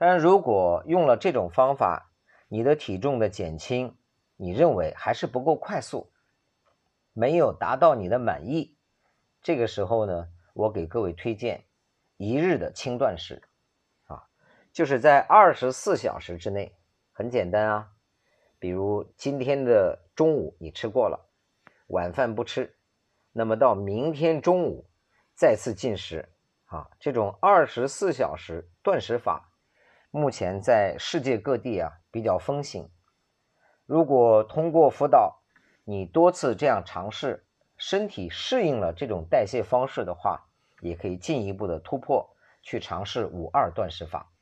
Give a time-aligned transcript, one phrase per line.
[0.00, 2.10] 但如果用了这种方法，
[2.48, 3.98] 你的体重的减轻，
[4.36, 6.10] 你认为还是不够快速，
[7.12, 8.78] 没有达到你的满意，
[9.42, 11.66] 这个时候呢，我给各位推荐
[12.16, 13.42] 一日的轻断食，
[14.06, 14.24] 啊，
[14.72, 16.74] 就是在二十四小时之内，
[17.12, 17.90] 很简单啊，
[18.58, 21.28] 比如今天的中午你吃过了，
[21.88, 22.74] 晚饭不吃，
[23.32, 24.88] 那么到明天中午
[25.34, 26.26] 再次进食，
[26.64, 29.48] 啊，这种二十四小时断食法。
[30.12, 32.90] 目前在世界各地啊比较风行。
[33.86, 35.40] 如果通过辅导，
[35.84, 37.46] 你多次这样尝试，
[37.76, 40.48] 身体适应了这种代谢方式的话，
[40.80, 42.28] 也可以进一步的突破，
[42.60, 44.32] 去尝试五二断食法，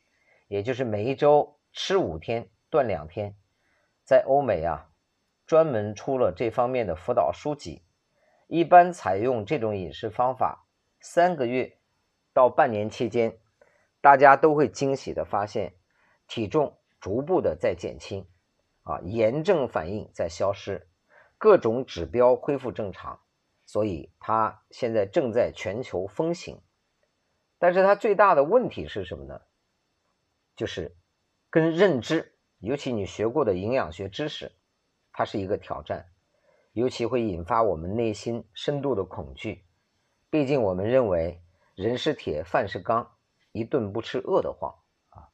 [0.46, 3.34] 也就是每一周吃五天，断两天。
[4.04, 4.88] 在欧美啊，
[5.46, 7.82] 专门出了这方面的辅导书籍，
[8.46, 10.66] 一般采用这种饮食方法，
[10.98, 11.76] 三个月
[12.32, 13.38] 到半年期间。
[14.08, 15.74] 大家都会惊喜的发现，
[16.28, 18.26] 体重逐步的在减轻，
[18.82, 20.88] 啊，炎症反应在消失，
[21.36, 23.20] 各种指标恢复正常，
[23.66, 26.62] 所以它现在正在全球风行。
[27.58, 29.42] 但是它最大的问题是什么呢？
[30.56, 30.96] 就是
[31.50, 34.52] 跟认知，尤其你学过的营养学知识，
[35.12, 36.06] 它是一个挑战，
[36.72, 39.66] 尤其会引发我们内心深度的恐惧。
[40.30, 41.42] 毕竟我们认为
[41.74, 43.06] 人是铁，饭是钢。
[43.58, 44.72] 一顿不吃饿得慌
[45.08, 45.28] 啊！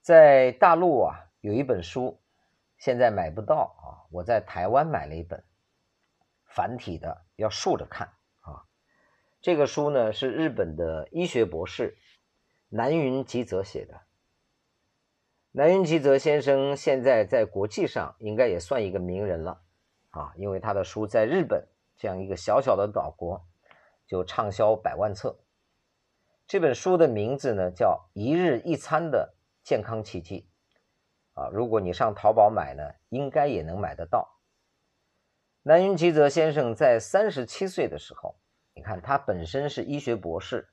[0.00, 2.20] 在大陆啊，有一本书，
[2.78, 4.06] 现在买不到啊。
[4.12, 5.42] 我在台湾买了一本
[6.44, 8.06] 繁体的，要竖着看
[8.42, 8.62] 啊。
[9.40, 11.98] 这个书呢是日本的医学博士
[12.68, 14.00] 南云吉泽写的。
[15.50, 19.60] 南云吉泽先生现在在国际上应该也算一个名人了
[20.10, 23.44] 啊，因为他的书在日本这样一个小小的岛国
[24.06, 25.36] 就畅销百万册。
[26.46, 30.46] 这本书的名字呢叫《一日一餐的健康奇迹》
[31.40, 34.28] 啊，如果你上淘宝买呢，应该也能买得到。
[35.62, 38.36] 南云吉泽先生在三十七岁的时候，
[38.74, 40.68] 你看他本身是医学博士，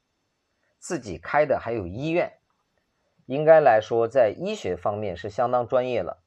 [0.78, 2.34] 自己开的还有医院，
[3.26, 6.22] 应该来说在医学方面是相当专业了。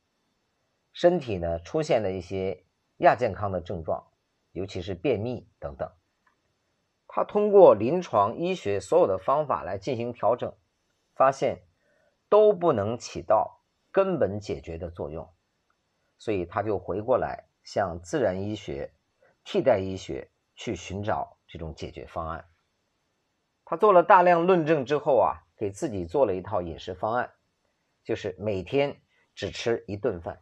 [0.94, 2.64] 身体呢出现了一些
[2.98, 4.06] 亚健康的症状，
[4.52, 5.90] 尤其是便秘等等。
[7.16, 10.52] 他通过临床医学所有的方法来进行调整，
[11.14, 11.62] 发现
[12.28, 13.60] 都不能起到
[13.92, 15.32] 根本解决的作用，
[16.18, 18.92] 所以他就回过来向自然医学、
[19.44, 22.44] 替代医学去寻找这种解决方案。
[23.64, 27.32] 他做了大量论证之后啊，给自己做了一套饮食方案，
[28.02, 29.00] 就是每天
[29.36, 30.40] 只吃一顿饭，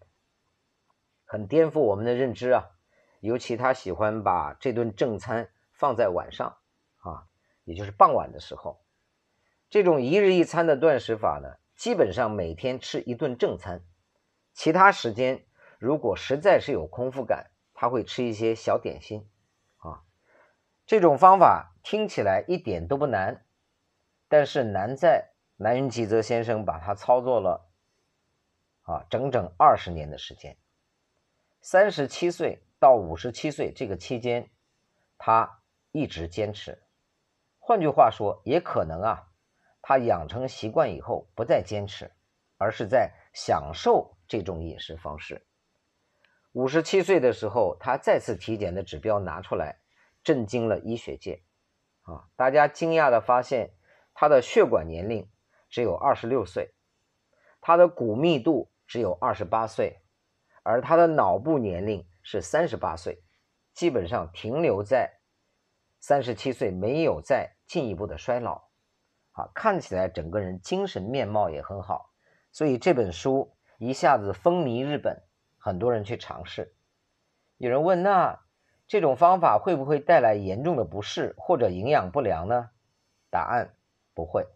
[1.26, 2.70] 很颠覆我们的认知啊。
[3.20, 6.56] 尤其他喜欢把这顿正餐放在晚上。
[7.02, 7.28] 啊，
[7.64, 8.80] 也就是傍晚的时候，
[9.70, 13.84] 这种一日一餐的断食法呢，基本上每天吃一顿正餐，
[14.52, 15.44] 其他时间
[15.78, 19.28] 如果实在是有空腹感，他会吃一些小点心。
[19.78, 20.04] 啊，
[20.86, 23.44] 这种方法听起来一点都不难，
[24.28, 27.68] 但是难在南云吉泽先生把它操作了
[28.82, 30.56] 啊整整二十年的时间，
[31.60, 34.50] 三十七岁到五十七岁这个期间，
[35.18, 36.80] 他一直坚持。
[37.64, 39.28] 换句话说，也可能啊，
[39.82, 42.10] 他养成习惯以后不再坚持，
[42.58, 45.46] 而是在享受这种饮食方式。
[46.50, 49.78] 五十七岁的时候，他再次体检的指标拿出来，
[50.24, 51.44] 震惊了医学界。
[52.02, 53.70] 啊，大家惊讶的发现，
[54.12, 55.30] 他的血管年龄
[55.70, 56.74] 只有二十六岁，
[57.60, 60.00] 他的骨密度只有二十八岁，
[60.64, 63.22] 而他的脑部年龄是三十八岁，
[63.72, 65.21] 基本上停留在。
[66.02, 68.64] 三十七岁没有再进一步的衰老，
[69.30, 72.10] 啊，看起来整个人精神面貌也很好，
[72.50, 75.22] 所以这本书一下子风靡日本，
[75.58, 76.74] 很多人去尝试。
[77.56, 78.40] 有人问，那
[78.88, 82.70] 这种方法会不会带来严重的不适或者营养不良呢？
[83.30, 83.76] 答案
[84.12, 84.48] 不会。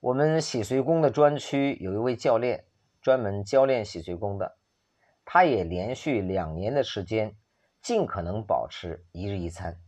[0.00, 2.64] 我们洗髓宫的专区有一位教练，
[3.02, 4.56] 专门教练洗髓宫的，
[5.26, 7.36] 他也连续两年的时间。
[7.84, 9.78] 尽可能保持一日一餐，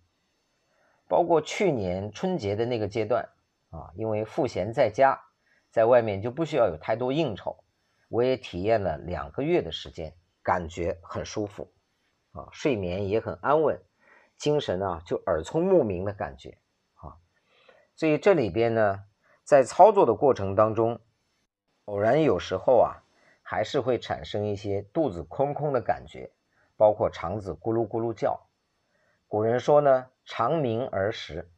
[1.08, 3.26] 包括去年春节的那个阶段
[3.70, 5.18] 啊，因为赋闲在家，
[5.70, 7.64] 在外面就不需要有太多应酬，
[8.10, 11.72] 我也体验了两个月的时间，感觉很舒服
[12.32, 13.82] 啊，睡眠也很安稳，
[14.36, 16.58] 精神啊就耳聪目明的感觉
[16.96, 17.16] 啊，
[17.94, 19.04] 所以这里边呢，
[19.42, 21.00] 在操作的过程当中，
[21.86, 23.00] 偶然有时候啊，
[23.40, 26.30] 还是会产生一些肚子空空的感觉。
[26.76, 28.48] 包括肠子咕噜咕噜叫，
[29.28, 31.50] 古人说呢，肠鸣而食，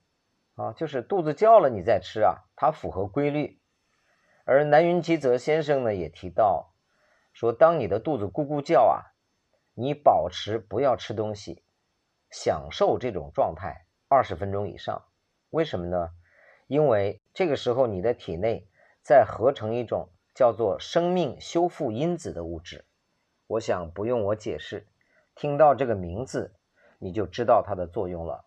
[0.55, 3.61] 啊，就是肚子叫了你再吃啊，它符合规律，
[4.45, 6.73] 而南云吉泽先生呢也提到，
[7.33, 9.15] 说当你的肚子咕咕叫啊，
[9.75, 11.63] 你保持不要吃东西，
[12.31, 15.05] 享受这种状态二十分钟以上。
[15.51, 16.11] 为什么呢？
[16.67, 18.69] 因为这个时候你的体内
[19.03, 22.85] 在合成一种叫做生命修复因子的物质。
[23.47, 24.87] 我想不用我解释，
[25.39, 26.53] 听到这个名字
[26.99, 28.45] 你就知道它的作用了。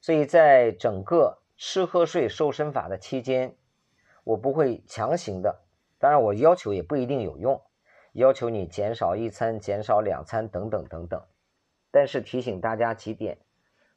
[0.00, 3.56] 所以在整个吃喝睡瘦身法的期间。
[4.22, 5.62] 我不会强行的，
[6.00, 7.62] 当然我要求也不一定有用，
[8.12, 11.22] 要求你减少一餐、减少两餐等等等等。
[11.92, 13.38] 但是提醒大家几点：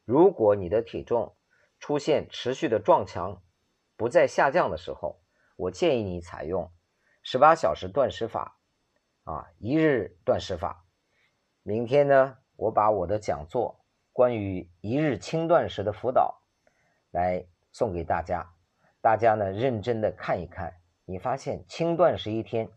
[0.05, 1.35] 如果你的体重
[1.79, 3.41] 出现持续的撞墙，
[3.97, 5.19] 不再下降的时候，
[5.55, 6.71] 我建议你采用
[7.23, 8.59] 十八小时断食法，
[9.23, 10.85] 啊，一日断食法。
[11.69, 13.80] 明天呢，我把我的讲座
[14.12, 16.42] 关于一日轻断食的辅导
[17.12, 18.44] 来送给大家。
[19.01, 20.74] 大家呢认真的看一看，
[21.06, 22.68] 你发现轻断食一天，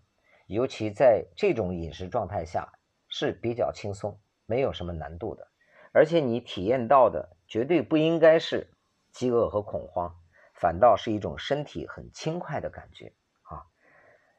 [0.47, 2.71] 尤其在这种饮食状态下
[3.09, 5.49] 是比较轻松，没有什么难度的，
[5.93, 8.75] 而且你体验到的绝对不应该是
[9.11, 10.15] 饥饿和恐慌，
[10.53, 13.65] 反倒是一种身体很轻快的感觉啊。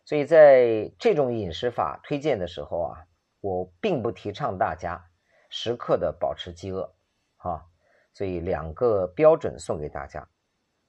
[0.06, 3.08] 所以在这种饮食法推荐的时候啊，
[3.44, 5.04] 我并不提倡大家
[5.50, 6.96] 时刻的保持饥饿
[7.36, 7.66] 啊。
[8.14, 10.26] 所以两个标准送给大家，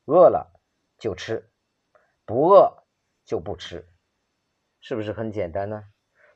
[0.06, 0.52] 饿了。
[0.96, 1.50] 就吃，
[2.24, 2.72] 不饿
[3.24, 3.86] 就不吃，
[4.80, 5.82] 是不是很简单呢？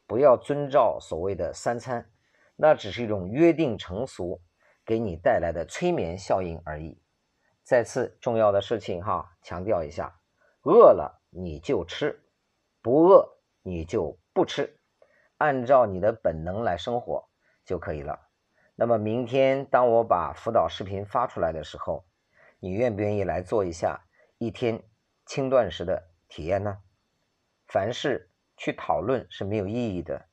[0.06, 2.10] 不要遵照所谓的三餐，
[2.56, 4.42] 那只是一种约定成俗，
[4.84, 7.00] 给你带来的催眠效应而已。
[7.62, 10.20] 再次重要的事情哈，强调一下：
[10.64, 12.20] 饿了你就吃，
[12.82, 14.77] 不饿你就不吃，
[15.38, 17.28] 按照你的本能来生活
[17.64, 18.28] 就可以了。
[18.74, 22.06] 那么明天当我把辅导视频发出来的时候，
[22.60, 24.04] 你愿不愿意来做一下？
[24.38, 24.80] 一天
[25.26, 26.78] 轻断食的体验呢？
[27.66, 30.28] 凡事去讨论是没有意义的，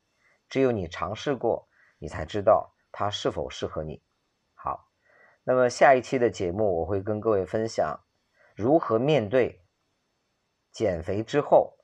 [0.48, 1.68] 只有你尝试过，
[1.98, 4.00] 你才知道它是否适合你。
[4.54, 4.88] 好，
[5.42, 7.98] 那么下一期的节目我会跟各位分享
[8.54, 9.60] 如何面对
[10.70, 11.76] 减肥之后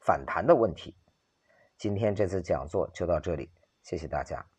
[0.00, 0.96] 反弹的问题。
[1.78, 3.50] 今天这次讲座就到这里，
[3.82, 4.55] 谢谢大家。